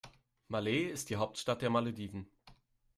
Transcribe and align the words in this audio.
Malé 0.49 0.85
ist 0.89 1.11
die 1.11 1.17
Hauptstadt 1.17 1.61
der 1.61 1.69
Malediven. 1.69 2.25